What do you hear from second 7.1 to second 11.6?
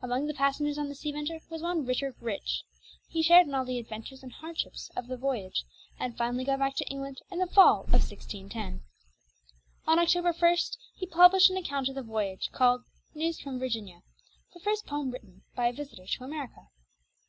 in the fall of 1610. On October 1 he published an